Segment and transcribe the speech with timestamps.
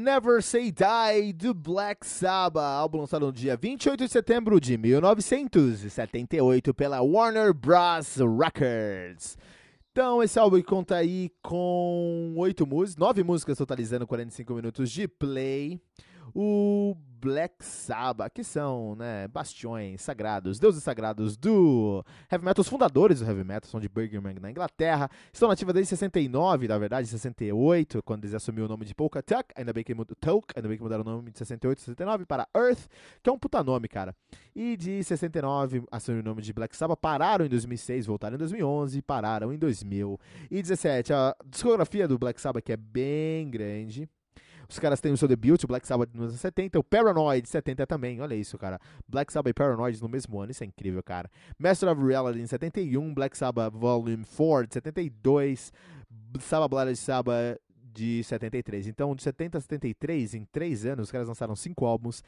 [0.00, 6.72] Never Say Die do Black Sabbath, álbum lançado no dia 28 de setembro de 1978
[6.72, 8.16] pela Warner Bros.
[8.16, 9.36] Records.
[9.92, 15.78] Então, esse álbum conta aí com oito músicas, nove músicas totalizando 45 minutos de play
[16.34, 23.20] o Black Sabbath, que são né, bastiões sagrados, deuses sagrados do heavy metal, os fundadores
[23.20, 28.02] do heavy metal, são de Birmingham, na Inglaterra, estão nativos desde 69, na verdade, 68,
[28.02, 30.82] quando eles assumiram o nome de Polka Tuck, ainda bem que mudaram, ainda bem que
[30.82, 32.88] mudaram o nome de 68 69 para Earth,
[33.22, 34.14] que é um puta nome, cara.
[34.54, 39.02] E de 69 assumiram o nome de Black Sabbath, pararam em 2006, voltaram em 2011,
[39.02, 41.12] pararam em 2017.
[41.12, 44.08] A discografia do Black Sabbath que é bem grande,
[44.70, 47.86] os caras têm o seu debut, o Black Sabbath nos anos 70, o Paranoid 70
[47.86, 48.80] também, olha isso, cara.
[49.08, 51.30] Black Sabbath e Paranoid no mesmo ano, isso é incrível, cara.
[51.58, 55.72] Master of Reality em 71, Black Sabbath Volume 4 de 72,
[56.38, 57.60] Sabbath Blood Sabbath
[57.92, 58.86] de 73.
[58.86, 62.22] Então, de 70 a 73, em 3 anos, os caras lançaram 5 álbuns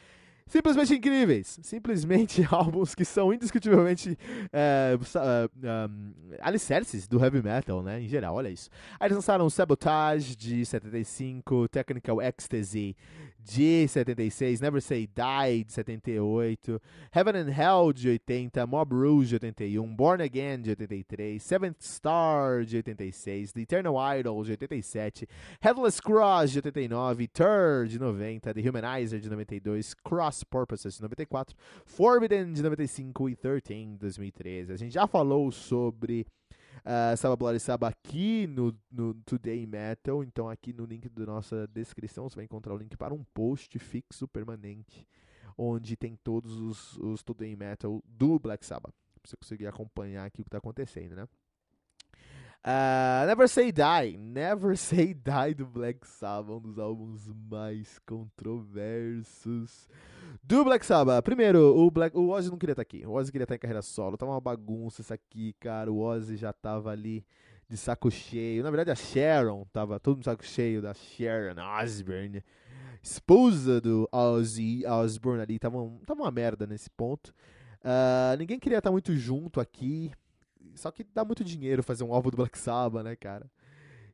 [0.47, 1.59] simplesmente incríveis.
[1.63, 4.19] Simplesmente álbuns que são indiscutivelmente
[4.53, 8.01] é, um, alicerces do heavy metal, né?
[8.01, 8.71] Em geral, olha isso.
[8.99, 12.97] Aí eles lançaram Sabotage de 75, Technical Ecstasy
[13.45, 16.81] de 76, Never Say Die de 78,
[17.11, 22.65] Heaven and Hell de 80, Mob Rouge de 81, Born Again de 83, Seventh Star
[22.65, 25.29] de 86, The Eternal Idol de 87,
[25.61, 31.57] Headless Cross de 89, Tur de 90, The Humanizer de 92, Cross Purposes de 94,
[31.85, 34.73] Forbidden de 95 e 13 de 2013.
[34.73, 36.27] A gente já falou sobre
[36.79, 40.23] uh, Saba Bloody Saba aqui no, no Today Metal.
[40.23, 43.79] Então, aqui no link da nossa descrição, você vai encontrar o link para um post
[43.79, 45.07] fixo permanente,
[45.57, 48.95] onde tem todos os, os Today Metal do Black Sabbath.
[49.21, 51.29] Pra você conseguir acompanhar aqui o que está acontecendo, né?
[52.65, 54.17] Uh, Never Say Die.
[54.17, 59.89] Never Say Die do Black Sabbath, um dos álbuns mais controversos
[60.43, 61.25] do Black Sabbath.
[61.25, 63.07] Primeiro, o, Black, o Ozzy não queria estar tá aqui.
[63.07, 64.17] O Ozzy queria estar tá em carreira solo.
[64.17, 65.91] Tava uma bagunça isso aqui, cara.
[65.91, 67.25] O Ozzy já tava ali
[67.69, 68.63] de saco cheio.
[68.63, 72.45] Na verdade, a Sharon tava todo no saco cheio da Sharon Osbourne.
[73.03, 75.59] Esposa do Ozzy Osbourne ali.
[75.59, 77.35] Tava, tava uma merda nesse ponto.
[77.81, 80.13] Uh, ninguém queria estar tá muito junto aqui.
[80.75, 83.51] Só que dá muito dinheiro fazer um álbum do Black Sabbath, né, cara?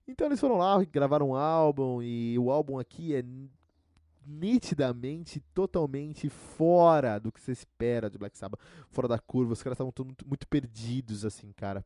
[0.06, 2.02] Então eles foram lá, gravaram um álbum.
[2.02, 3.22] E o álbum aqui é
[4.28, 9.54] nitidamente, totalmente fora do que você espera de Black Sabbath, fora da curva.
[9.54, 11.84] Os caras estavam muito, muito perdidos, assim, cara.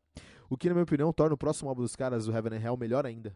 [0.50, 2.76] O que, na minha opinião, torna o próximo álbum dos caras, o Heaven and Hell,
[2.76, 3.34] melhor ainda.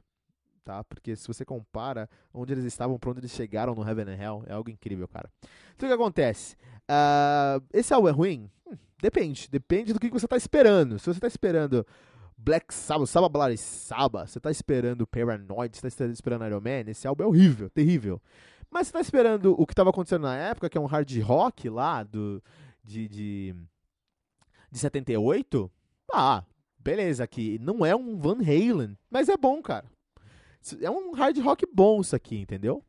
[0.64, 0.82] Tá?
[0.82, 4.44] Porque se você compara onde eles estavam para onde eles chegaram no Heaven and Hell,
[4.46, 5.30] é algo incrível, cara.
[5.76, 6.56] Então o que acontece?
[6.90, 8.50] Uh, esse álbum é ruim?
[8.66, 9.48] Hum, depende.
[9.48, 10.98] Depende do que você está esperando.
[10.98, 11.86] Se você está esperando
[12.36, 17.06] Black Sabbath, Sabbath Bloody Sabbath, você está esperando Paranoid, você está esperando Iron Man, esse
[17.06, 18.20] álbum é horrível, terrível.
[18.76, 21.66] Mas você tá esperando o que estava acontecendo na época, que é um hard rock
[21.70, 22.42] lá do,
[22.84, 23.54] de, de,
[24.70, 25.72] de 78?
[26.12, 26.44] Ah,
[26.78, 29.86] beleza, aqui não é um Van Halen, mas é bom, cara.
[30.82, 32.84] É um hard rock bom isso aqui, entendeu?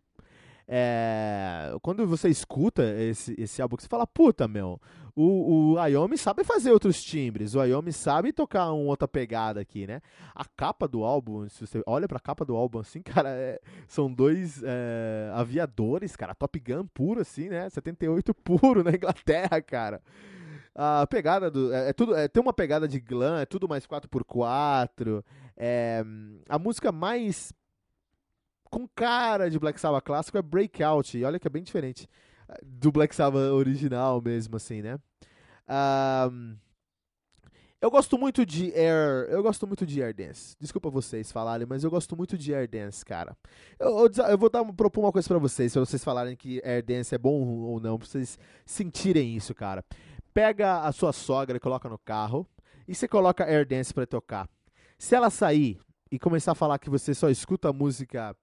[0.70, 4.82] É, quando você escuta esse, esse álbum, você fala, puta, meu,
[5.16, 9.88] o, o Ayomi sabe fazer outros timbres, o Ayomi sabe tocar uma outra pegada aqui,
[9.88, 10.02] né?
[10.36, 14.12] A capa do álbum, se você olha pra capa do álbum assim, cara, é, são
[14.14, 17.70] dois é, aviadores, cara, Top Gun puro assim, né?
[17.70, 20.02] 78 puro na Inglaterra, cara.
[20.76, 21.74] a pegada do.
[21.74, 25.24] É, é tudo, é, tem uma pegada de glam, é tudo mais 4x4.
[25.56, 26.04] É,
[26.48, 27.54] a música mais
[28.70, 31.18] com cara de Black Sabbath clássico é Breakout.
[31.18, 32.08] E olha que é bem diferente
[32.50, 35.00] eh, do Black Sabbath original mesmo, assim, né?
[36.32, 36.56] Um,
[37.80, 39.28] eu gosto muito de Air.
[39.30, 40.56] Eu gosto muito de Air Dance.
[40.60, 43.38] Desculpa vocês falarem, mas eu gosto muito de Air Dance, cara.
[43.80, 46.84] Eu, eu, eu vou dar, propor uma coisa para vocês, se vocês falarem que Air
[46.84, 49.84] Dance é bom ou não, pra vocês sentirem isso, cara
[50.38, 52.48] pega a sua sogra e coloca no carro
[52.88, 54.48] e você coloca Air Dance para tocar.
[54.96, 55.80] Se ela sair
[56.12, 58.36] e começar a falar que você só escuta música.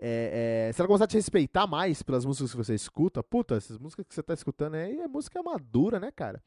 [0.00, 3.56] É, é, se ela começar a te respeitar mais pelas músicas que você escuta, puta,
[3.56, 6.40] essas músicas que você tá escutando aí é música madura, né, cara?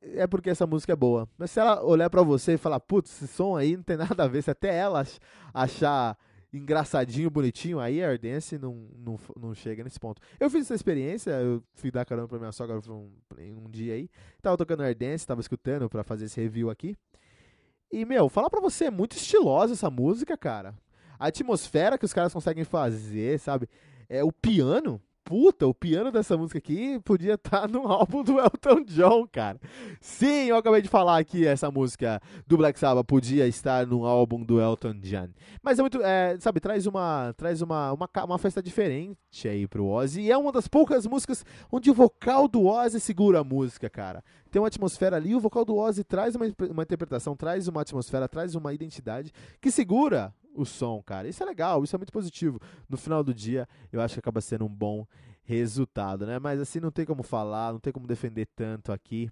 [0.00, 1.28] É porque essa música é boa.
[1.36, 4.24] Mas se ela olhar para você e falar, putz, esse som aí não tem nada
[4.24, 5.04] a ver, se até ela
[5.52, 6.16] achar
[6.52, 10.22] engraçadinho, bonitinho, aí a Ardence não, não, não chega nesse ponto.
[10.38, 14.08] Eu fiz essa experiência, eu fui dar caramba pra minha sogra um, um dia aí,
[14.40, 16.96] tava tocando Ardence, tava escutando pra fazer esse review aqui.
[17.90, 20.74] E, meu, falar pra você, é muito estilosa essa música, cara.
[21.18, 23.68] A atmosfera que os caras conseguem fazer, sabe?
[24.08, 28.38] É o piano, puta, o piano dessa música aqui podia estar tá no álbum do
[28.38, 29.60] Elton John, cara.
[30.00, 34.44] Sim, eu acabei de falar aqui, essa música do Black Sabbath podia estar no álbum
[34.44, 35.28] do Elton John.
[35.60, 39.84] Mas é muito, é, sabe, traz uma traz uma, uma, uma festa diferente aí pro
[39.84, 40.22] Ozzy.
[40.22, 44.22] E é uma das poucas músicas onde o vocal do Ozzy segura a música, cara.
[44.48, 48.28] Tem uma atmosfera ali, o vocal do Ozzy traz uma, uma interpretação, traz uma atmosfera,
[48.28, 51.28] traz uma identidade que segura o som, cara.
[51.28, 52.60] Isso é legal, isso é muito positivo.
[52.88, 55.06] No final do dia, eu acho que acaba sendo um bom
[55.44, 56.38] resultado, né?
[56.38, 59.30] Mas assim não tem como falar, não tem como defender tanto aqui.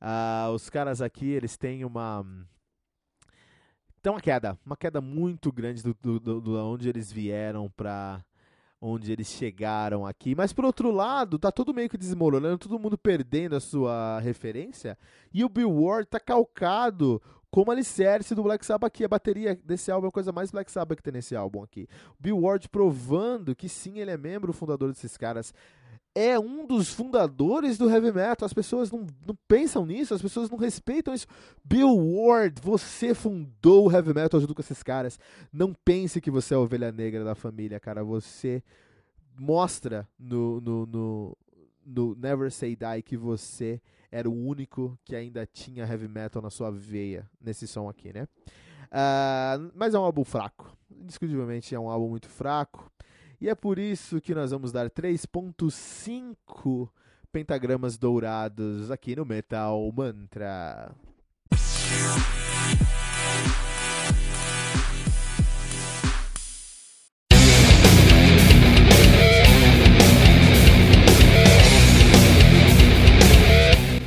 [0.00, 2.24] Uh, os caras aqui, eles têm uma
[4.02, 8.22] tem uma queda, uma queda muito grande do, do, do, do onde eles vieram para
[8.78, 10.34] onde eles chegaram aqui.
[10.34, 14.98] Mas por outro lado, tá tudo meio que desmoronando, todo mundo perdendo a sua referência.
[15.32, 17.22] E o Bill Ward tá calcado
[17.54, 19.04] como alicerce do Black Sabbath aqui.
[19.04, 21.86] A bateria desse álbum é a coisa mais Black Sabbath que tem nesse álbum aqui.
[22.18, 25.54] Bill Ward provando que sim, ele é membro fundador desses caras.
[26.16, 28.44] É um dos fundadores do heavy metal.
[28.44, 31.28] As pessoas não, não pensam nisso, as pessoas não respeitam isso.
[31.64, 35.16] Bill Ward, você fundou o heavy metal junto com esses caras.
[35.52, 38.02] Não pense que você é a ovelha negra da família, cara.
[38.02, 38.64] Você
[39.38, 41.36] mostra no, no, no,
[41.84, 46.50] no Never Say Die que você era o único que ainda tinha heavy metal na
[46.50, 48.28] sua veia nesse som aqui, né?
[48.84, 50.76] Uh, mas é um álbum fraco.
[50.90, 52.90] Indiscutivelmente é um álbum muito fraco.
[53.40, 56.88] E é por isso que nós vamos dar 3.5
[57.32, 60.94] pentagramas dourados aqui no Metal Mantra.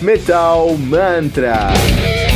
[0.00, 2.27] Metal Mantra.